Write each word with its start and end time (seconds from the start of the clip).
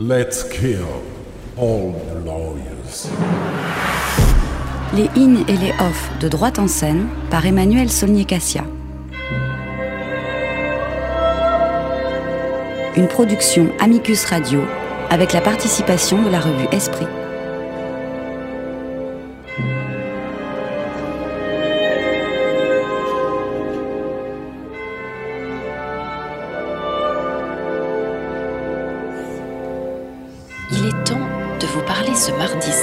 Let's 0.00 0.44
kill 0.44 1.02
all 1.56 1.92
the 1.92 2.24
lawyers. 2.24 3.10
Les 4.94 5.10
in 5.16 5.44
et 5.48 5.56
les 5.56 5.72
off 5.80 6.08
de 6.20 6.28
droite 6.28 6.60
en 6.60 6.68
scène 6.68 7.08
par 7.30 7.44
Emmanuel 7.44 7.90
Solnier-Cassia. 7.90 8.62
Une 12.96 13.08
production 13.08 13.72
Amicus 13.80 14.24
Radio 14.26 14.60
avec 15.10 15.32
la 15.32 15.40
participation 15.40 16.22
de 16.22 16.30
la 16.30 16.38
revue 16.38 16.68
Esprit. 16.70 17.08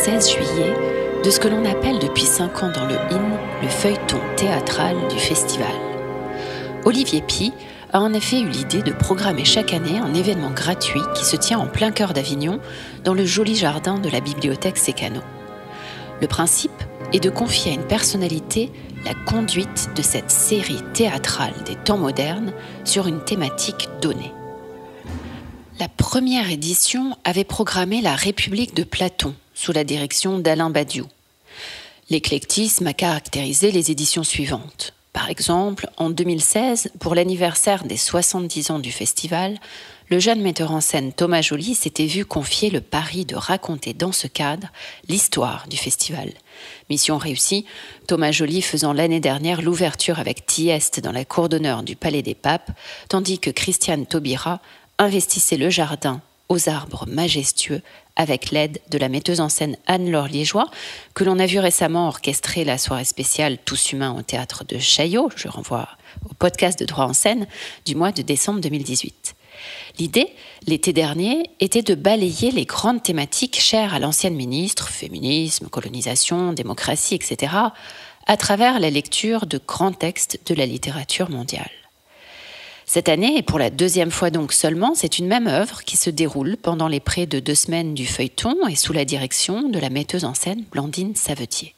16 0.05 0.33
juillet 0.33 0.73
de 1.23 1.31
ce 1.31 1.39
que 1.39 1.47
l'on 1.47 1.65
appelle 1.65 1.97
depuis 1.97 2.25
5 2.27 2.61
ans 2.61 2.71
dans 2.71 2.85
le 2.85 2.93
IN 2.93 3.39
le 3.63 3.67
feuilleton 3.67 4.19
théâtral 4.35 4.95
du 5.09 5.17
festival. 5.17 5.73
Olivier 6.83 7.23
Pi 7.23 7.51
a 7.91 7.99
en 7.99 8.13
effet 8.13 8.39
eu 8.39 8.47
l'idée 8.47 8.83
de 8.83 8.91
programmer 8.91 9.45
chaque 9.45 9.73
année 9.73 9.97
un 9.97 10.13
événement 10.13 10.51
gratuit 10.51 11.01
qui 11.15 11.25
se 11.25 11.35
tient 11.35 11.57
en 11.57 11.65
plein 11.65 11.89
cœur 11.89 12.13
d'Avignon, 12.13 12.59
dans 13.03 13.15
le 13.15 13.25
joli 13.25 13.55
jardin 13.55 13.97
de 13.97 14.09
la 14.09 14.19
bibliothèque 14.19 14.77
Sécano. 14.77 15.21
Le 16.21 16.27
principe 16.27 16.83
est 17.11 17.19
de 17.19 17.31
confier 17.31 17.71
à 17.71 17.73
une 17.73 17.87
personnalité 17.87 18.71
la 19.05 19.15
conduite 19.25 19.89
de 19.95 20.03
cette 20.03 20.29
série 20.29 20.83
théâtrale 20.93 21.55
des 21.65 21.77
temps 21.77 21.97
modernes 21.97 22.53
sur 22.83 23.07
une 23.07 23.23
thématique 23.23 23.89
donnée. 24.03 24.33
La 25.77 25.89
première 25.89 26.49
édition 26.51 27.17
avait 27.25 27.43
programmé 27.43 27.99
la 28.01 28.15
République 28.15 28.73
de 28.73 28.83
Platon 28.83 29.35
sous 29.53 29.73
la 29.73 29.83
direction 29.83 30.39
d'Alain 30.39 30.69
Badiou. 30.69 31.05
L'éclectisme 32.09 32.87
a 32.87 32.93
caractérisé 32.93 33.71
les 33.71 33.91
éditions 33.91 34.23
suivantes. 34.23 34.93
Par 35.11 35.29
exemple, 35.29 35.89
en 35.97 36.09
2016, 36.09 36.91
pour 36.99 37.13
l'anniversaire 37.13 37.83
des 37.83 37.97
70 37.97 38.71
ans 38.71 38.79
du 38.79 38.91
festival, 38.91 39.59
le 40.09 40.19
jeune 40.19 40.41
metteur 40.41 40.71
en 40.71 40.81
scène 40.81 41.11
Thomas 41.11 41.41
Joly 41.41 41.75
s'était 41.75 42.05
vu 42.05 42.25
confier 42.25 42.69
le 42.69 42.79
pari 42.79 43.25
de 43.25 43.35
raconter 43.35 43.93
dans 43.93 44.11
ce 44.11 44.27
cadre 44.27 44.67
l'histoire 45.09 45.67
du 45.67 45.77
festival. 45.77 46.31
Mission 46.89 47.17
réussie, 47.17 47.65
Thomas 48.07 48.31
Joly 48.31 48.61
faisant 48.61 48.93
l'année 48.93 49.19
dernière 49.19 49.61
l'ouverture 49.61 50.19
avec 50.19 50.45
Thieste 50.45 51.01
dans 51.01 51.11
la 51.11 51.25
cour 51.25 51.49
d'honneur 51.49 51.83
du 51.83 51.95
Palais 51.95 52.21
des 52.21 52.35
Papes, 52.35 52.71
tandis 53.09 53.39
que 53.39 53.49
Christiane 53.49 54.05
Taubira 54.05 54.61
investissait 54.97 55.57
le 55.57 55.69
jardin 55.69 56.21
aux 56.49 56.69
arbres 56.69 57.05
majestueux 57.07 57.81
avec 58.15 58.51
l'aide 58.51 58.79
de 58.89 58.97
la 58.97 59.09
metteuse 59.09 59.41
en 59.41 59.49
scène 59.49 59.77
Anne-Laure 59.87 60.27
Liégeois, 60.27 60.69
que 61.13 61.23
l'on 61.23 61.39
a 61.39 61.45
vu 61.45 61.59
récemment 61.59 62.07
orchestrer 62.07 62.63
la 62.63 62.77
soirée 62.77 63.03
spéciale 63.03 63.57
Tous 63.65 63.91
humains 63.91 64.15
au 64.17 64.21
théâtre 64.21 64.63
de 64.63 64.77
Chaillot. 64.77 65.29
Je 65.35 65.47
renvoie 65.47 65.89
au 66.29 66.33
podcast 66.33 66.79
de 66.79 66.85
droit 66.85 67.05
en 67.05 67.13
scène 67.13 67.47
du 67.85 67.95
mois 67.95 68.11
de 68.11 68.21
décembre 68.21 68.61
2018. 68.61 69.35
L'idée, 69.99 70.27
l'été 70.67 70.93
dernier, 70.93 71.49
était 71.59 71.81
de 71.81 71.95
balayer 71.95 72.51
les 72.51 72.65
grandes 72.65 73.03
thématiques 73.03 73.59
chères 73.59 73.93
à 73.93 73.99
l'ancienne 73.99 74.35
ministre, 74.35 74.89
féminisme, 74.89 75.67
colonisation, 75.67 76.53
démocratie, 76.53 77.15
etc., 77.15 77.53
à 78.27 78.37
travers 78.37 78.79
la 78.79 78.89
lecture 78.89 79.45
de 79.45 79.59
grands 79.65 79.91
textes 79.91 80.39
de 80.47 80.55
la 80.55 80.65
littérature 80.65 81.29
mondiale. 81.29 81.71
Cette 82.85 83.09
année, 83.09 83.37
et 83.37 83.41
pour 83.41 83.57
la 83.57 83.71
deuxième 83.71 84.11
fois 84.11 84.29
donc 84.29 84.53
seulement, 84.53 84.93
c'est 84.93 85.17
une 85.17 85.27
même 85.27 85.47
œuvre 85.47 85.83
qui 85.83 85.97
se 85.97 86.11
déroule 86.11 86.55
pendant 86.55 86.87
les 86.87 86.99
près 86.99 87.25
de 87.25 87.39
deux 87.39 87.55
semaines 87.55 87.95
du 87.95 88.05
feuilleton 88.05 88.67
et 88.67 88.75
sous 88.75 88.93
la 88.93 89.05
direction 89.05 89.69
de 89.69 89.79
la 89.79 89.89
metteuse 89.89 90.23
en 90.23 90.35
scène 90.35 90.63
Blandine 90.71 91.15
Savetier. 91.15 91.73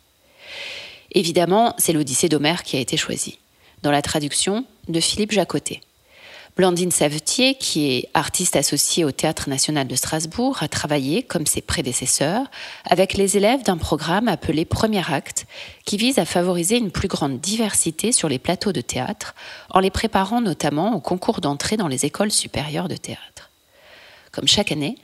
Évidemment, 1.14 1.74
c'est 1.78 1.94
l'Odyssée 1.94 2.28
d'Homère 2.28 2.64
qui 2.64 2.76
a 2.76 2.82
été 2.82 2.98
choisie, 2.98 3.40
dans 3.84 3.92
la 3.92 4.02
traduction 4.02 4.66
de 4.90 5.00
Philippe 5.00 5.32
Jacotet. 5.32 5.80
Blandine 6.58 6.90
Savetier, 6.90 7.54
qui 7.54 7.92
est 7.92 8.10
artiste 8.16 8.56
associée 8.56 9.06
au 9.06 9.12
Théâtre 9.12 9.48
national 9.48 9.88
de 9.88 9.96
Strasbourg, 9.96 10.58
a 10.62 10.68
travaillé, 10.68 11.22
comme 11.22 11.46
ses 11.46 11.62
prédécesseurs, 11.62 12.48
avec 12.84 13.14
les 13.14 13.38
élèves 13.38 13.62
d'un 13.62 13.78
programme 13.78 14.28
appelé 14.28 14.66
Premier 14.66 15.04
Acte, 15.08 15.46
qui 15.86 15.98
vise 15.98 16.18
à 16.18 16.26
favoriser 16.26 16.78
une 16.78 16.90
plus 16.90 17.08
grande 17.08 17.40
diversité 17.40 18.12
sur 18.12 18.28
les 18.28 18.40
plateaux 18.40 18.72
de 18.72 18.82
théâtre, 18.82 19.36
en 19.70 19.80
les 19.80 19.92
préparant 19.92 20.42
notamment 20.42 20.96
au 20.96 21.00
concours 21.00 21.42
d'entrée 21.42 21.78
dans 21.78 21.88
les 21.88 22.06
écoles 22.06 22.32
supérieures 22.32 22.88
de 22.88 22.98
théâtre. 22.98 23.52
Comme 24.32 24.48
chaque 24.48 24.72
année, 24.72 24.96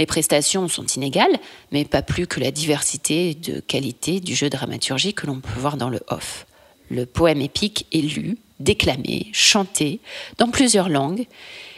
les 0.00 0.06
prestations 0.06 0.66
sont 0.66 0.86
inégales, 0.86 1.38
mais 1.70 1.84
pas 1.84 2.02
plus 2.02 2.26
que 2.26 2.40
la 2.40 2.50
diversité 2.50 3.34
de 3.34 3.60
qualité 3.60 4.18
du 4.18 4.34
jeu 4.34 4.50
dramaturgique 4.50 5.18
que 5.18 5.28
l'on 5.28 5.38
peut 5.38 5.60
voir 5.60 5.76
dans 5.76 5.88
le 5.88 6.00
off. 6.08 6.46
Le 6.90 7.06
poème 7.06 7.40
épique 7.40 7.86
est 7.92 7.98
lu, 7.98 8.38
déclamé, 8.60 9.28
chanté, 9.32 10.00
dans 10.38 10.48
plusieurs 10.48 10.88
langues, 10.88 11.26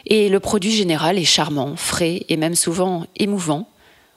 et 0.06 0.28
le 0.28 0.40
produit 0.40 0.72
général 0.72 1.18
est 1.18 1.24
charmant, 1.24 1.76
frais 1.76 2.24
et 2.28 2.36
même 2.36 2.54
souvent 2.54 3.06
émouvant. 3.16 3.68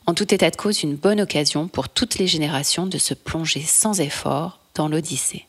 En 0.06 0.13
tout 0.13 0.34
état 0.34 0.50
de 0.50 0.56
cause, 0.56 0.84
une 0.84 0.96
bonne 0.96 1.22
occasion 1.22 1.68
pour 1.68 1.90
toutes 1.90 2.18
les 2.18 2.28
générations 2.28 2.88
de 2.88 2.97
se 2.97 3.13
plonger 3.13 3.62
sans 3.62 4.00
effort 4.00 4.59
dans 4.75 4.88
l'Odyssée. 4.88 5.46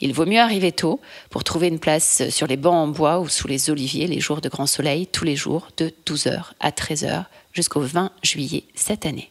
Il 0.00 0.14
vaut 0.14 0.26
mieux 0.26 0.40
arriver 0.40 0.72
tôt 0.72 1.00
pour 1.28 1.44
trouver 1.44 1.68
une 1.68 1.78
place 1.78 2.28
sur 2.30 2.46
les 2.46 2.56
bancs 2.56 2.74
en 2.74 2.88
bois 2.88 3.20
ou 3.20 3.28
sous 3.28 3.48
les 3.48 3.68
oliviers 3.68 4.06
les 4.06 4.20
jours 4.20 4.40
de 4.40 4.48
grand 4.48 4.66
soleil, 4.66 5.06
tous 5.06 5.24
les 5.24 5.36
jours, 5.36 5.68
de 5.76 5.92
12h 6.06 6.52
à 6.58 6.70
13h 6.70 7.24
jusqu'au 7.52 7.80
20 7.80 8.10
juillet 8.22 8.64
cette 8.74 9.04
année. 9.04 9.30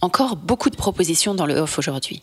Encore 0.00 0.36
beaucoup 0.36 0.70
de 0.70 0.76
propositions 0.76 1.34
dans 1.34 1.46
le 1.46 1.54
off 1.54 1.78
aujourd'hui. 1.78 2.22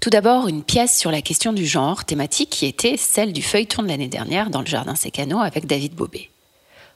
Tout 0.00 0.10
d'abord, 0.10 0.46
une 0.46 0.62
pièce 0.62 0.96
sur 0.96 1.10
la 1.10 1.22
question 1.22 1.52
du 1.52 1.66
genre, 1.66 2.04
thématique 2.04 2.50
qui 2.50 2.66
était 2.66 2.96
celle 2.96 3.32
du 3.32 3.42
feuilleton 3.42 3.82
de 3.82 3.88
l'année 3.88 4.08
dernière 4.08 4.48
dans 4.48 4.60
le 4.60 4.66
Jardin 4.66 4.94
Sécano 4.94 5.40
avec 5.40 5.66
David 5.66 5.94
Bobet. 5.94 6.30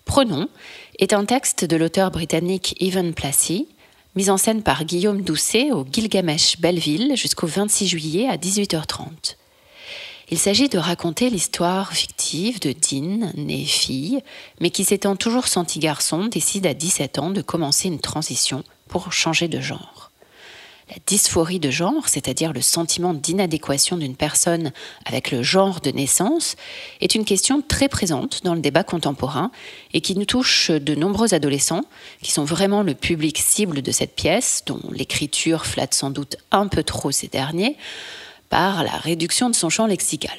Pronom 0.04 0.48
est 0.98 1.12
un 1.12 1.24
texte 1.24 1.64
de 1.64 1.76
l'auteur 1.76 2.10
britannique 2.10 2.76
Evan 2.80 3.12
Plassey, 3.12 3.66
mis 4.14 4.30
en 4.30 4.36
scène 4.36 4.62
par 4.62 4.84
Guillaume 4.84 5.22
Doucet 5.22 5.72
au 5.72 5.84
Gilgamesh 5.90 6.60
Belleville 6.60 7.16
jusqu'au 7.16 7.48
26 7.48 7.88
juillet 7.88 8.28
à 8.28 8.36
18h30. 8.36 9.36
Il 10.30 10.38
s'agit 10.38 10.68
de 10.68 10.78
raconter 10.78 11.28
l'histoire 11.28 11.92
fictive 11.92 12.58
de 12.58 12.72
Dean, 12.72 13.30
née 13.34 13.64
fille, 13.64 14.22
mais 14.58 14.70
qui 14.70 14.84
s'étant 14.84 15.16
toujours 15.16 15.48
senti 15.48 15.78
garçon, 15.78 16.26
décide 16.26 16.66
à 16.66 16.72
17 16.72 17.18
ans 17.18 17.30
de 17.30 17.42
commencer 17.42 17.88
une 17.88 18.00
transition 18.00 18.64
pour 18.88 19.12
changer 19.12 19.48
de 19.48 19.60
genre. 19.60 20.10
La 20.90 20.96
dysphorie 21.06 21.60
de 21.60 21.70
genre, 21.70 22.08
c'est-à-dire 22.08 22.52
le 22.52 22.60
sentiment 22.60 23.14
d'inadéquation 23.14 23.96
d'une 23.96 24.16
personne 24.16 24.72
avec 25.06 25.30
le 25.30 25.42
genre 25.42 25.80
de 25.80 25.90
naissance, 25.90 26.56
est 27.00 27.14
une 27.14 27.24
question 27.24 27.62
très 27.62 27.88
présente 27.88 28.44
dans 28.44 28.54
le 28.54 28.60
débat 28.60 28.84
contemporain 28.84 29.50
et 29.94 30.02
qui 30.02 30.14
nous 30.14 30.26
touche 30.26 30.70
de 30.70 30.94
nombreux 30.94 31.34
adolescents, 31.34 31.84
qui 32.22 32.32
sont 32.32 32.44
vraiment 32.44 32.82
le 32.82 32.94
public 32.94 33.38
cible 33.38 33.80
de 33.80 33.92
cette 33.92 34.14
pièce, 34.14 34.62
dont 34.66 34.80
l'écriture 34.90 35.64
flatte 35.66 35.94
sans 35.94 36.10
doute 36.10 36.36
un 36.50 36.68
peu 36.68 36.82
trop 36.82 37.10
ces 37.10 37.28
derniers, 37.28 37.76
par 38.54 38.84
la 38.84 38.92
réduction 38.92 39.50
de 39.50 39.54
son 39.56 39.68
champ 39.68 39.86
lexical. 39.86 40.38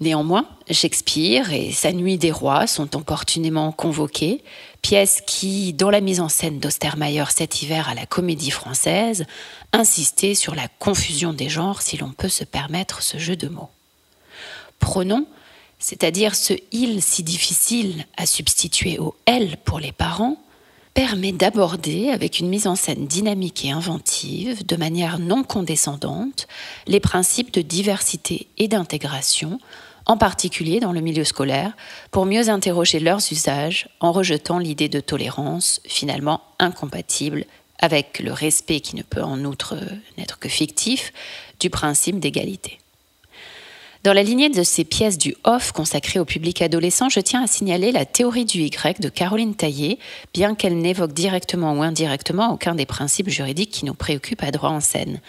Néanmoins, 0.00 0.48
Shakespeare 0.68 1.52
et 1.52 1.70
sa 1.70 1.92
Nuit 1.92 2.18
des 2.18 2.32
rois 2.32 2.66
sont 2.66 2.96
opportunément 2.96 3.70
convoqués, 3.70 4.42
pièce 4.82 5.22
qui, 5.24 5.72
dans 5.72 5.90
la 5.90 6.00
mise 6.00 6.18
en 6.18 6.28
scène 6.28 6.58
d'Ostermeyer 6.58 7.22
cet 7.30 7.62
hiver 7.62 7.88
à 7.88 7.94
la 7.94 8.04
Comédie 8.04 8.50
Française, 8.50 9.26
insistait 9.72 10.34
sur 10.34 10.56
la 10.56 10.66
confusion 10.80 11.32
des 11.32 11.48
genres 11.48 11.82
si 11.82 11.96
l'on 11.96 12.10
peut 12.10 12.28
se 12.28 12.42
permettre 12.42 13.00
ce 13.00 13.16
jeu 13.16 13.36
de 13.36 13.46
mots. 13.46 13.70
Pronom, 14.80 15.24
c'est-à-dire 15.78 16.34
ce 16.34 16.52
il 16.72 17.00
si 17.00 17.22
difficile 17.22 18.06
à 18.16 18.26
substituer 18.26 18.98
au 18.98 19.14
elle 19.24 19.56
pour 19.58 19.78
les 19.78 19.92
parents, 19.92 20.42
permet 20.96 21.32
d'aborder 21.32 22.08
avec 22.08 22.40
une 22.40 22.48
mise 22.48 22.66
en 22.66 22.74
scène 22.74 23.06
dynamique 23.06 23.66
et 23.66 23.70
inventive, 23.70 24.64
de 24.64 24.76
manière 24.76 25.18
non 25.18 25.44
condescendante, 25.44 26.48
les 26.86 27.00
principes 27.00 27.52
de 27.52 27.60
diversité 27.60 28.46
et 28.56 28.66
d'intégration 28.66 29.60
en 30.06 30.16
particulier 30.16 30.80
dans 30.80 30.92
le 30.92 31.02
milieu 31.02 31.24
scolaire, 31.24 31.76
pour 32.12 32.24
mieux 32.24 32.48
interroger 32.48 32.98
leurs 32.98 33.20
usages 33.30 33.90
en 34.00 34.10
rejetant 34.10 34.58
l'idée 34.58 34.88
de 34.88 35.00
tolérance 35.00 35.82
finalement 35.84 36.40
incompatible 36.58 37.44
avec 37.78 38.18
le 38.18 38.32
respect 38.32 38.80
qui 38.80 38.96
ne 38.96 39.02
peut 39.02 39.22
en 39.22 39.44
outre 39.44 39.76
n'être 40.16 40.38
que 40.38 40.48
fictif 40.48 41.12
du 41.60 41.68
principe 41.68 42.20
d'égalité. 42.20 42.78
Dans 44.06 44.12
la 44.12 44.22
lignée 44.22 44.50
de 44.50 44.62
ces 44.62 44.84
pièces 44.84 45.18
du 45.18 45.34
off 45.42 45.72
consacrées 45.72 46.20
au 46.20 46.24
public 46.24 46.62
adolescent, 46.62 47.08
je 47.08 47.18
tiens 47.18 47.42
à 47.42 47.48
signaler 47.48 47.90
la 47.90 48.04
théorie 48.04 48.44
du 48.44 48.60
Y 48.60 49.00
de 49.00 49.08
Caroline 49.08 49.56
Taillé, 49.56 49.98
bien 50.32 50.54
qu'elle 50.54 50.78
n'évoque 50.78 51.12
directement 51.12 51.72
ou 51.72 51.82
indirectement 51.82 52.52
aucun 52.52 52.76
des 52.76 52.86
principes 52.86 53.28
juridiques 53.28 53.72
qui 53.72 53.84
nous 53.84 53.94
préoccupent 53.94 54.44
à 54.44 54.52
droit 54.52 54.70
en 54.70 54.78
scène. 54.78 55.20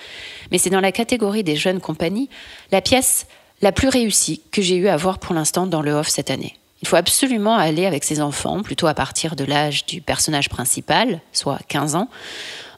Mais 0.52 0.60
c'est 0.60 0.70
dans 0.70 0.80
la 0.80 0.92
catégorie 0.92 1.44
des 1.44 1.56
jeunes 1.56 1.80
compagnies 1.80 2.30
la 2.72 2.82
pièce 2.82 3.26
la 3.64 3.72
plus 3.72 3.88
réussie 3.88 4.44
que 4.52 4.62
j'ai 4.62 4.76
eu 4.76 4.90
à 4.90 4.96
voir 4.96 5.18
pour 5.18 5.34
l'instant 5.34 5.66
dans 5.66 5.82
le 5.82 5.94
off 5.94 6.10
cette 6.10 6.30
année. 6.30 6.54
Il 6.84 6.88
faut 6.88 6.98
absolument 6.98 7.56
aller 7.56 7.88
avec 7.88 8.04
ses 8.04 8.22
enfants, 8.22 8.62
plutôt 8.62 8.86
à 8.86 8.94
partir 8.94 9.36
de 9.36 9.44
l'âge 9.44 9.88
du 9.88 10.02
personnage 10.02 10.50
principal, 10.50 11.22
soit 11.34 11.58
15 11.68 11.96
ans, 11.96 12.10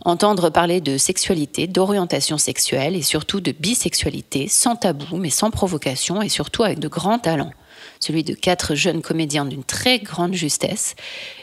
entendre 0.05 0.49
parler 0.49 0.81
de 0.81 0.97
sexualité, 0.97 1.67
d'orientation 1.67 2.37
sexuelle 2.37 2.95
et 2.95 3.01
surtout 3.01 3.41
de 3.41 3.51
bisexualité, 3.51 4.47
sans 4.47 4.75
tabou 4.75 5.17
mais 5.17 5.29
sans 5.29 5.51
provocation 5.51 6.21
et 6.21 6.29
surtout 6.29 6.63
avec 6.63 6.79
de 6.79 6.87
grands 6.87 7.19
talents 7.19 7.51
celui 7.99 8.23
de 8.23 8.33
quatre 8.33 8.75
jeunes 8.75 9.01
comédiens 9.01 9.45
d'une 9.45 9.63
très 9.63 9.99
grande 9.99 10.33
justesse 10.33 10.95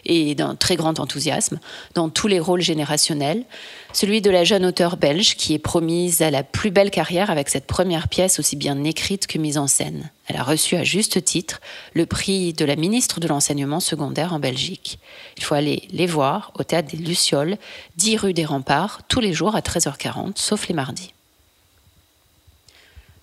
et 0.05 0.35
d'un 0.35 0.55
très 0.55 0.77
grand 0.77 1.01
enthousiasme 1.01 1.59
dans 1.95 2.09
tous 2.09 2.29
les 2.29 2.41
rôles 2.41 2.61
générationnels, 2.61 3.45
celui 3.93 4.21
de 4.21 4.31
la 4.31 4.45
jeune 4.45 4.65
auteure 4.65 4.97
belge 4.97 5.37
qui 5.37 5.55
est 5.55 5.59
promise 5.59 6.23
à 6.23 6.31
la 6.31 6.43
plus 6.43 6.71
belle 6.71 6.91
carrière 6.91 7.31
avec 7.31 7.49
cette 7.49 7.67
première 7.67 8.09
pièce 8.09 8.39
aussi 8.39 8.57
bien 8.57 8.83
écrite 8.85 9.27
que 9.27 9.39
mise 9.39 9.59
en 9.59 9.67
scène. 9.67 10.11
Elle 10.27 10.37
a 10.37 10.43
reçu 10.43 10.77
à 10.77 10.85
juste 10.85 11.23
titre 11.25 11.61
le 11.95 12.07
prix 12.07 12.53
de 12.53 12.65
la 12.65 12.77
ministre 12.77 13.21
de 13.21 13.29
l'enseignement 13.29 13.81
secondaire 13.81 14.33
en 14.33 14.41
Belgique. 14.41 14.99
Il 15.37 15.45
faut 15.45 15.55
aller 15.55 15.85
les 15.91 16.07
voir 16.07 16.53
au 16.59 16.65
théâtre 16.65 16.91
des 16.91 16.97
Lucioles, 16.97 17.59
10 17.97 18.17
rue 18.17 18.35
des 18.35 18.45
Remparts, 18.45 19.03
tous 19.09 19.21
les 19.21 19.33
jours 19.33 19.55
à 19.55 19.61
13h40, 19.61 20.33
sauf 20.35 20.69
les 20.69 20.75
mardis. 20.75 21.16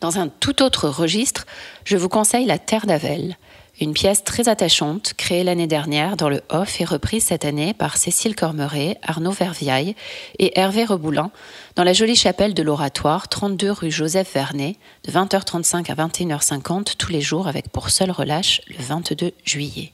Dans 0.03 0.19
un 0.19 0.27
tout 0.27 0.61
autre 0.61 0.89
registre, 0.89 1.45
je 1.85 1.95
vous 1.95 2.09
conseille 2.09 2.45
La 2.45 2.57
Terre 2.57 2.85
d'Avel, 2.85 3.37
une 3.79 3.93
pièce 3.93 4.25
très 4.25 4.49
attachante 4.49 5.13
créée 5.15 5.45
l'année 5.45 5.65
dernière 5.65 6.17
dans 6.17 6.27
le 6.27 6.41
Off 6.49 6.81
et 6.81 6.83
reprise 6.83 7.23
cette 7.23 7.45
année 7.45 7.73
par 7.73 7.95
Cécile 7.95 8.35
Cormeret, 8.35 8.97
Arnaud 9.01 9.31
Verviaille 9.31 9.95
et 10.39 10.59
Hervé 10.59 10.83
Reboulin 10.83 11.31
dans 11.77 11.85
la 11.85 11.93
jolie 11.93 12.17
chapelle 12.17 12.53
de 12.53 12.63
l'Oratoire, 12.63 13.29
32 13.29 13.71
rue 13.71 13.91
Joseph 13.91 14.33
Vernet, 14.33 14.75
de 15.05 15.11
20h35 15.13 15.89
à 15.89 15.95
21h50 15.95 16.97
tous 16.97 17.13
les 17.13 17.21
jours 17.21 17.47
avec 17.47 17.69
pour 17.69 17.89
seul 17.89 18.11
relâche 18.11 18.59
le 18.67 18.83
22 18.83 19.31
juillet. 19.45 19.93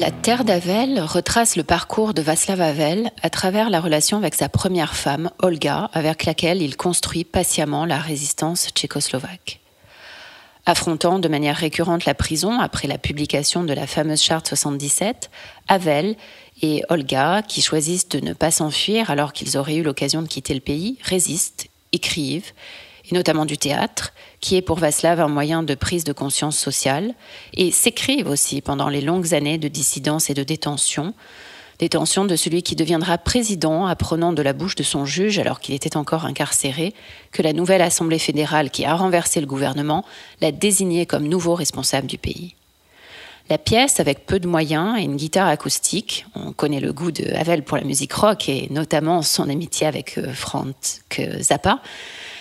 La 0.00 0.10
Terre 0.10 0.46
d'Avel 0.46 0.98
retrace 0.98 1.56
le 1.56 1.62
parcours 1.62 2.14
de 2.14 2.22
Václav 2.22 2.62
Havel 2.62 3.10
à 3.20 3.28
travers 3.28 3.68
la 3.68 3.82
relation 3.82 4.16
avec 4.16 4.34
sa 4.34 4.48
première 4.48 4.96
femme, 4.96 5.30
Olga, 5.42 5.90
avec 5.92 6.24
laquelle 6.24 6.62
il 6.62 6.78
construit 6.78 7.24
patiemment 7.24 7.84
la 7.84 7.98
résistance 7.98 8.68
tchécoslovaque. 8.68 9.60
Affrontant 10.64 11.18
de 11.18 11.28
manière 11.28 11.54
récurrente 11.58 12.06
la 12.06 12.14
prison 12.14 12.60
après 12.60 12.88
la 12.88 12.96
publication 12.96 13.62
de 13.62 13.74
la 13.74 13.86
fameuse 13.86 14.22
charte 14.22 14.48
77, 14.48 15.30
Havel 15.68 16.16
et 16.62 16.82
Olga, 16.88 17.42
qui 17.42 17.60
choisissent 17.60 18.08
de 18.08 18.20
ne 18.20 18.32
pas 18.32 18.50
s'enfuir 18.50 19.10
alors 19.10 19.34
qu'ils 19.34 19.58
auraient 19.58 19.76
eu 19.76 19.82
l'occasion 19.82 20.22
de 20.22 20.28
quitter 20.28 20.54
le 20.54 20.60
pays, 20.60 20.96
résistent, 21.02 21.66
écrivent 21.92 22.52
et 23.10 23.14
notamment 23.14 23.44
du 23.44 23.58
théâtre, 23.58 24.12
qui 24.40 24.56
est 24.56 24.62
pour 24.62 24.78
Václav 24.78 25.20
un 25.20 25.28
moyen 25.28 25.62
de 25.62 25.74
prise 25.74 26.04
de 26.04 26.12
conscience 26.12 26.56
sociale, 26.56 27.14
et 27.54 27.70
s'écrivent 27.70 28.28
aussi 28.28 28.60
pendant 28.60 28.88
les 28.88 29.00
longues 29.00 29.34
années 29.34 29.58
de 29.58 29.68
dissidence 29.68 30.30
et 30.30 30.34
de 30.34 30.42
détention, 30.42 31.14
détention 31.78 32.26
de 32.26 32.36
celui 32.36 32.62
qui 32.62 32.76
deviendra 32.76 33.16
président, 33.18 33.86
apprenant 33.86 34.32
de 34.32 34.42
la 34.42 34.52
bouche 34.52 34.74
de 34.74 34.82
son 34.82 35.06
juge, 35.06 35.38
alors 35.38 35.60
qu'il 35.60 35.74
était 35.74 35.96
encore 35.96 36.26
incarcéré, 36.26 36.94
que 37.32 37.42
la 37.42 37.52
nouvelle 37.52 37.82
Assemblée 37.82 38.18
fédérale 38.18 38.70
qui 38.70 38.84
a 38.84 38.94
renversé 38.94 39.40
le 39.40 39.46
gouvernement 39.46 40.04
l'a 40.40 40.52
désigné 40.52 41.06
comme 41.06 41.26
nouveau 41.26 41.54
responsable 41.54 42.06
du 42.06 42.18
pays. 42.18 42.54
La 43.48 43.58
pièce, 43.58 43.98
avec 43.98 44.26
peu 44.26 44.38
de 44.38 44.46
moyens 44.46 44.96
et 44.96 45.02
une 45.02 45.16
guitare 45.16 45.48
acoustique, 45.48 46.24
on 46.36 46.52
connaît 46.52 46.78
le 46.78 46.92
goût 46.92 47.10
de 47.10 47.34
Havel 47.34 47.64
pour 47.64 47.78
la 47.78 47.82
musique 47.82 48.12
rock 48.12 48.48
et 48.48 48.68
notamment 48.70 49.22
son 49.22 49.48
amitié 49.48 49.88
avec 49.88 50.18
euh, 50.18 50.32
Frank 50.32 50.76
Zappa, 51.40 51.80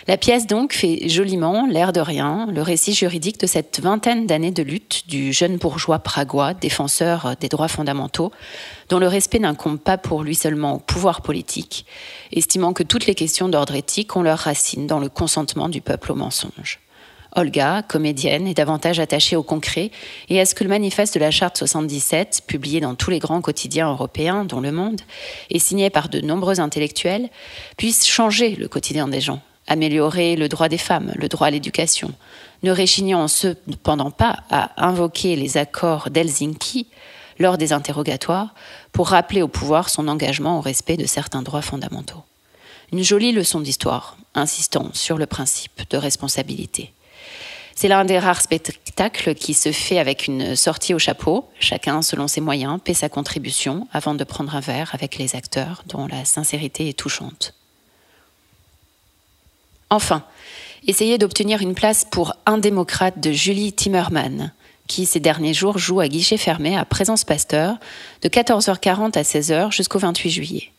la 0.10 0.18
pièce 0.18 0.48
donc 0.48 0.74
fait 0.74 1.08
joliment, 1.08 1.68
l'air 1.68 1.94
de 1.94 2.00
rien, 2.00 2.48
le 2.52 2.64
récit 2.64 2.96
juridique 2.96 3.40
de 3.40 3.46
cette 3.46 3.80
vingtaine 3.80 4.26
d'années 4.26 4.50
de 4.50 4.64
lutte 4.64 5.04
du 5.08 5.32
jeune 5.32 5.58
bourgeois 5.58 6.00
pragois, 6.00 6.56
défenseur 6.56 7.36
des 7.40 7.48
droits 7.48 7.68
fondamentaux, 7.68 8.32
dont 8.90 8.98
le 8.98 9.08
respect 9.08 9.38
n'incombe 9.38 9.78
pas 9.78 10.00
pour 10.00 10.24
lui 10.24 10.34
seulement 10.34 10.74
au 10.74 10.80
pouvoir 10.80 11.22
politique, 11.22 11.86
estimant 12.32 12.74
que 12.74 12.82
toutes 12.82 13.06
les 13.06 13.14
questions 13.14 13.50
d'ordre 13.50 13.76
éthique 13.76 14.16
ont 14.16 14.24
leur 14.24 14.40
racine 14.40 14.88
dans 14.88 14.98
le 14.98 15.10
consentement 15.10 15.70
du 15.70 15.80
peuple 15.80 16.12
au 16.12 16.16
mensonge. 16.16 16.80
Olga, 17.36 17.84
comédienne, 17.84 18.48
est 18.48 18.56
davantage 18.56 19.00
attachée 19.00 19.36
au 19.36 19.44
concret 19.44 19.92
et 20.30 20.42
à 20.42 20.48
ce 20.48 20.56
que 20.56 20.64
le 20.64 20.72
manifeste 20.72 21.14
de 21.14 21.20
la 21.20 21.30
Charte 21.30 21.60
77, 21.60 22.46
publié 22.48 22.80
dans 22.80 22.96
tous 22.96 23.12
les 23.12 23.20
grands 23.20 23.42
quotidiens 23.42 23.92
européens, 23.92 24.44
dont 24.44 24.60
Le 24.60 24.72
Monde, 24.72 25.02
et 25.52 25.60
signé 25.60 25.92
par 25.92 26.10
de 26.10 26.20
nombreux 26.20 26.60
intellectuels, 26.60 27.30
puisse 27.78 28.08
changer 28.08 28.56
le 28.56 28.68
quotidien 28.68 29.08
des 29.08 29.22
gens 29.22 29.40
améliorer 29.70 30.36
le 30.36 30.50
droit 30.50 30.68
des 30.68 30.78
femmes, 30.78 31.14
le 31.16 31.30
droit 31.30 31.48
à 31.48 31.52
l'éducation, 31.52 32.12
ne 32.64 32.72
réchignant 32.72 33.28
cependant 33.28 34.12
pas 34.12 34.44
à 34.50 34.86
invoquer 34.86 35.36
les 35.36 35.58
accords 35.58 36.10
d'Helsinki 36.10 36.88
lors 37.40 37.58
des 37.58 37.72
interrogatoires 37.72 38.54
pour 38.92 39.10
rappeler 39.10 39.42
au 39.42 39.48
pouvoir 39.48 39.90
son 39.90 40.08
engagement 40.08 40.58
au 40.58 40.62
respect 40.62 40.98
de 40.98 41.06
certains 41.06 41.42
droits 41.42 41.62
fondamentaux. 41.62 42.24
Une 42.92 43.04
jolie 43.04 43.32
leçon 43.32 43.62
d'histoire, 43.62 44.18
insistant 44.36 44.90
sur 44.94 45.18
le 45.18 45.26
principe 45.26 45.90
de 45.90 45.98
responsabilité. 45.98 46.92
C'est 47.76 47.88
l'un 47.88 48.04
des 48.04 48.20
rares 48.20 48.42
spectacles 48.42 49.36
qui 49.36 49.54
se 49.54 49.72
fait 49.72 50.00
avec 50.00 50.28
une 50.28 50.58
sortie 50.58 50.94
au 50.94 51.00
chapeau, 51.00 51.50
chacun 51.62 52.02
selon 52.02 52.28
ses 52.28 52.42
moyens 52.42 52.80
paie 52.84 52.94
sa 52.94 53.08
contribution 53.08 53.88
avant 53.94 54.16
de 54.16 54.24
prendre 54.26 54.54
un 54.54 54.60
verre 54.60 54.90
avec 54.94 55.18
les 55.18 55.36
acteurs 55.36 55.84
dont 55.86 56.08
la 56.08 56.26
sincérité 56.26 56.90
est 56.90 57.00
touchante. 57.00 57.54
Enfin, 59.90 60.24
essayez 60.88 61.18
d'obtenir 61.18 61.62
une 61.62 61.74
place 61.74 62.06
pour 62.10 62.36
Un 62.46 62.58
démocrate 62.58 63.20
de 63.20 63.32
Julie 63.32 63.74
Timmerman, 63.74 64.54
qui 64.88 65.06
ces 65.06 65.20
derniers 65.20 65.54
jours 65.54 65.78
joue 65.78 66.00
à 66.00 66.08
guichet 66.08 66.38
fermé 66.38 66.78
à 66.78 66.86
Présence 66.86 67.24
Pasteur 67.24 67.78
de 68.22 68.30
14h40 68.30 69.18
à 69.18 69.22
16h 69.22 69.72
jusqu'au 69.72 70.00
28 70.00 70.30
juillet. 70.30 70.72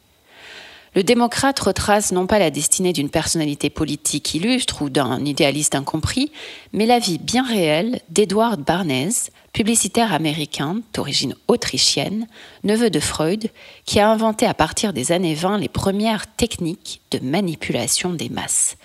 Le 0.95 1.05
démocrate 1.05 1.61
retrace 1.61 2.11
non 2.11 2.27
pas 2.27 2.41
la 2.41 2.51
destinée 2.51 2.93
d'une 2.93 3.11
personnalité 3.11 3.71
politique 3.71 4.35
illustre 4.35 4.83
ou 4.83 4.91
d'un 4.91 5.25
idéaliste 5.25 5.77
incompris, 5.77 6.33
mais 6.73 6.85
la 6.85 6.99
vie 6.99 7.19
bien 7.19 7.47
réelle 7.47 8.01
d'Edward 8.09 8.61
Barnes, 8.61 9.13
publicitaire 9.53 10.13
américain 10.13 10.81
d'origine 10.93 11.37
autrichienne, 11.47 12.27
neveu 12.65 12.91
de 12.91 12.99
Freud, 12.99 13.51
qui 13.85 14.01
a 14.01 14.11
inventé 14.11 14.47
à 14.47 14.55
partir 14.55 14.93
des 14.93 15.13
années 15.13 15.35
20 15.35 15.59
les 15.59 15.69
premières 15.69 16.27
techniques 16.35 17.03
de 17.13 17.21
manipulation 17.21 18.11
des 18.11 18.29
masses 18.29 18.77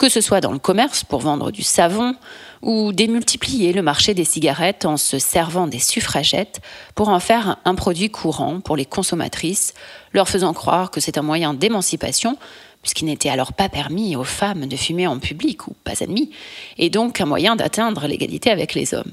que 0.00 0.08
ce 0.08 0.22
soit 0.22 0.40
dans 0.40 0.50
le 0.50 0.58
commerce 0.58 1.04
pour 1.04 1.20
vendre 1.20 1.50
du 1.50 1.62
savon 1.62 2.14
ou 2.62 2.90
démultiplier 2.94 3.74
le 3.74 3.82
marché 3.82 4.14
des 4.14 4.24
cigarettes 4.24 4.86
en 4.86 4.96
se 4.96 5.18
servant 5.18 5.66
des 5.66 5.78
suffragettes 5.78 6.62
pour 6.94 7.10
en 7.10 7.20
faire 7.20 7.58
un 7.66 7.74
produit 7.74 8.10
courant 8.10 8.60
pour 8.60 8.78
les 8.78 8.86
consommatrices, 8.86 9.74
leur 10.14 10.26
faisant 10.26 10.54
croire 10.54 10.90
que 10.90 11.00
c'est 11.00 11.18
un 11.18 11.22
moyen 11.22 11.52
d'émancipation 11.52 12.38
puisqu'il 12.80 13.04
n'était 13.04 13.28
alors 13.28 13.52
pas 13.52 13.68
permis 13.68 14.16
aux 14.16 14.24
femmes 14.24 14.64
de 14.64 14.76
fumer 14.76 15.06
en 15.06 15.18
public 15.18 15.68
ou 15.68 15.74
pas 15.84 16.02
admis, 16.02 16.30
et 16.78 16.88
donc 16.88 17.20
un 17.20 17.26
moyen 17.26 17.54
d'atteindre 17.54 18.06
l'égalité 18.06 18.50
avec 18.50 18.72
les 18.72 18.94
hommes. 18.94 19.12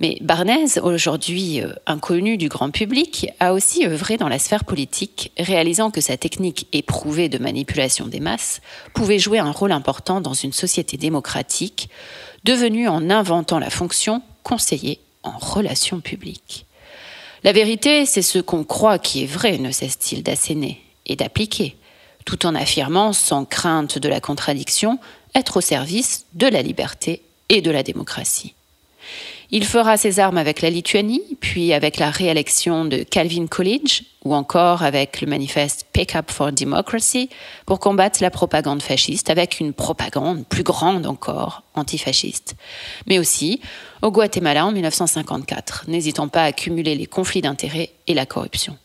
Mais 0.00 0.18
Barnez, 0.20 0.78
aujourd'hui 0.80 1.60
euh, 1.60 1.72
inconnu 1.86 2.36
du 2.36 2.48
grand 2.48 2.70
public, 2.70 3.28
a 3.40 3.52
aussi 3.52 3.84
œuvré 3.84 4.16
dans 4.16 4.28
la 4.28 4.38
sphère 4.38 4.64
politique, 4.64 5.32
réalisant 5.38 5.90
que 5.90 6.00
sa 6.00 6.16
technique 6.16 6.68
éprouvée 6.72 7.28
de 7.28 7.38
manipulation 7.38 8.06
des 8.06 8.20
masses 8.20 8.60
pouvait 8.94 9.18
jouer 9.18 9.40
un 9.40 9.50
rôle 9.50 9.72
important 9.72 10.20
dans 10.20 10.34
une 10.34 10.52
société 10.52 10.96
démocratique, 10.96 11.88
devenue 12.44 12.86
en 12.86 13.10
inventant 13.10 13.58
la 13.58 13.70
fonction 13.70 14.22
conseiller 14.44 15.00
en 15.24 15.36
relations 15.36 16.00
publiques. 16.00 16.64
La 17.42 17.52
vérité, 17.52 18.06
c'est 18.06 18.22
ce 18.22 18.38
qu'on 18.38 18.64
croit 18.64 18.98
qui 18.98 19.24
est 19.24 19.26
vrai, 19.26 19.58
ne 19.58 19.72
cesse-t-il 19.72 20.22
d'asséner 20.22 20.80
et 21.06 21.16
d'appliquer, 21.16 21.76
tout 22.24 22.46
en 22.46 22.54
affirmant, 22.54 23.12
sans 23.12 23.44
crainte 23.44 23.98
de 23.98 24.08
la 24.08 24.20
contradiction, 24.20 24.98
être 25.34 25.58
au 25.58 25.60
service 25.60 26.26
de 26.34 26.46
la 26.46 26.62
liberté 26.62 27.22
et 27.48 27.62
de 27.62 27.70
la 27.70 27.82
démocratie. 27.82 28.54
Il 29.50 29.64
fera 29.64 29.96
ses 29.96 30.20
armes 30.20 30.36
avec 30.36 30.60
la 30.60 30.68
Lituanie, 30.68 31.22
puis 31.40 31.72
avec 31.72 31.96
la 31.96 32.10
réélection 32.10 32.84
de 32.84 32.98
Calvin 33.02 33.46
Coolidge, 33.46 34.02
ou 34.24 34.34
encore 34.34 34.82
avec 34.82 35.22
le 35.22 35.26
manifeste 35.26 35.86
Pick 35.94 36.14
Up 36.16 36.30
for 36.30 36.52
Democracy, 36.52 37.30
pour 37.64 37.80
combattre 37.80 38.22
la 38.22 38.30
propagande 38.30 38.82
fasciste, 38.82 39.30
avec 39.30 39.58
une 39.58 39.72
propagande 39.72 40.46
plus 40.46 40.64
grande 40.64 41.06
encore, 41.06 41.62
antifasciste. 41.74 42.56
Mais 43.06 43.18
aussi 43.18 43.60
au 44.02 44.10
Guatemala 44.10 44.66
en 44.66 44.72
1954, 44.72 45.84
n'hésitant 45.88 46.28
pas 46.28 46.44
à 46.44 46.52
cumuler 46.52 46.94
les 46.94 47.06
conflits 47.06 47.40
d'intérêts 47.40 47.90
et 48.06 48.12
la 48.12 48.26
corruption. 48.26 48.76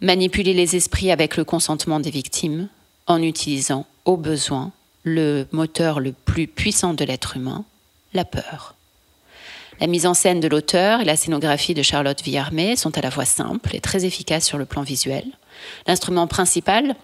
Manipuler 0.00 0.54
les 0.54 0.74
esprits 0.74 1.10
avec 1.10 1.36
le 1.36 1.44
consentement 1.44 2.00
des 2.00 2.10
victimes, 2.10 2.68
en 3.06 3.22
utilisant 3.22 3.84
au 4.06 4.16
besoin 4.16 4.72
le 5.02 5.46
moteur 5.52 6.00
le 6.00 6.12
plus 6.12 6.46
puissant 6.46 6.94
de 6.94 7.04
l'être 7.04 7.36
humain, 7.36 7.66
la 8.14 8.24
peur. 8.24 8.74
La 9.80 9.86
mise 9.86 10.06
en 10.06 10.12
scène 10.12 10.40
de 10.40 10.48
l'auteur 10.48 11.00
et 11.00 11.04
la 11.06 11.16
scénographie 11.16 11.72
de 11.72 11.82
Charlotte 11.82 12.22
Villarmé 12.22 12.76
sont 12.76 12.98
à 12.98 13.00
la 13.00 13.10
fois 13.10 13.24
simples 13.24 13.74
et 13.74 13.80
très 13.80 14.04
efficaces 14.04 14.44
sur 14.44 14.58
le 14.58 14.66
plan 14.66 14.82
visuel. 14.82 15.24
L'instrument 15.86 16.26
principal 16.26 16.94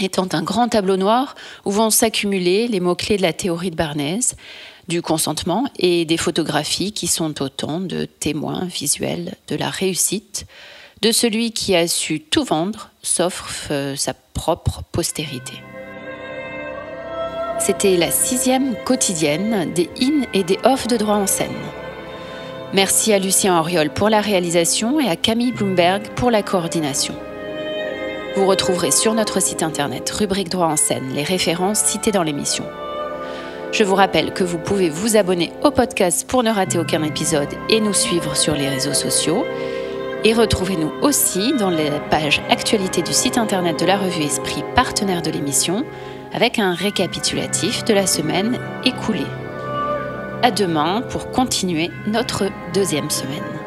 étant 0.00 0.26
un 0.32 0.42
grand 0.42 0.68
tableau 0.68 0.96
noir 0.96 1.36
où 1.64 1.70
vont 1.70 1.90
s'accumuler 1.90 2.66
les 2.66 2.80
mots-clés 2.80 3.16
de 3.16 3.22
la 3.22 3.32
théorie 3.32 3.70
de 3.70 3.76
Barnès, 3.76 4.34
du 4.88 5.02
consentement 5.02 5.66
et 5.78 6.04
des 6.04 6.16
photographies 6.16 6.90
qui 6.90 7.06
sont 7.06 7.42
autant 7.42 7.78
de 7.78 8.06
témoins 8.06 8.64
visuels 8.64 9.36
de 9.46 9.54
la 9.54 9.70
réussite 9.70 10.46
de 11.02 11.12
celui 11.12 11.52
qui 11.52 11.76
a 11.76 11.86
su 11.86 12.20
tout 12.20 12.44
vendre, 12.44 12.90
sauf 13.02 13.68
euh, 13.70 13.94
sa 13.94 14.14
propre 14.14 14.82
postérité. 14.90 15.54
C'était 17.58 17.96
la 17.96 18.10
sixième 18.10 18.74
quotidienne 18.84 19.72
des 19.72 19.88
in 20.00 20.22
et 20.34 20.42
des 20.42 20.58
off 20.64 20.88
de 20.88 20.96
droit 20.96 21.16
en 21.16 21.26
scène. 21.26 21.54
Merci 22.72 23.12
à 23.12 23.18
Lucien 23.18 23.58
Auriol 23.58 23.90
pour 23.90 24.08
la 24.08 24.20
réalisation 24.20 25.00
et 25.00 25.08
à 25.08 25.16
Camille 25.16 25.50
Bloomberg 25.50 26.02
pour 26.14 26.30
la 26.30 26.44
coordination. 26.44 27.14
Vous 28.36 28.46
retrouverez 28.46 28.92
sur 28.92 29.12
notre 29.12 29.42
site 29.42 29.64
internet 29.64 30.08
rubrique 30.10 30.50
droit 30.50 30.68
en 30.68 30.76
scène 30.76 31.12
les 31.12 31.24
références 31.24 31.80
citées 31.80 32.12
dans 32.12 32.22
l'émission. 32.22 32.64
Je 33.72 33.82
vous 33.82 33.96
rappelle 33.96 34.32
que 34.32 34.44
vous 34.44 34.58
pouvez 34.58 34.88
vous 34.88 35.16
abonner 35.16 35.52
au 35.64 35.72
podcast 35.72 36.28
pour 36.28 36.44
ne 36.44 36.50
rater 36.50 36.78
aucun 36.78 37.02
épisode 37.02 37.48
et 37.68 37.80
nous 37.80 37.92
suivre 37.92 38.36
sur 38.36 38.54
les 38.54 38.68
réseaux 38.68 38.94
sociaux. 38.94 39.44
Et 40.22 40.32
retrouvez-nous 40.32 40.92
aussi 41.02 41.52
dans 41.58 41.70
les 41.70 41.90
pages 42.08 42.40
actualité 42.50 43.02
du 43.02 43.12
site 43.12 43.36
internet 43.36 43.80
de 43.80 43.86
la 43.86 43.98
revue 43.98 44.22
Esprit, 44.22 44.62
partenaire 44.76 45.22
de 45.22 45.30
l'émission, 45.30 45.84
avec 46.32 46.60
un 46.60 46.74
récapitulatif 46.74 47.84
de 47.84 47.94
la 47.94 48.06
semaine 48.06 48.60
écoulée. 48.84 49.26
À 50.42 50.50
demain 50.50 51.02
pour 51.02 51.30
continuer 51.32 51.90
notre 52.06 52.48
deuxième 52.72 53.10
semaine. 53.10 53.59